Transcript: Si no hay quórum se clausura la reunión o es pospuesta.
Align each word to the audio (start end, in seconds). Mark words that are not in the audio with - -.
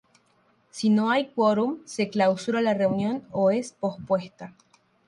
Si 0.71 0.89
no 0.89 1.11
hay 1.11 1.27
quórum 1.27 1.77
se 1.85 2.09
clausura 2.09 2.59
la 2.59 2.73
reunión 2.73 3.23
o 3.29 3.51
es 3.51 3.71
pospuesta. 3.73 4.55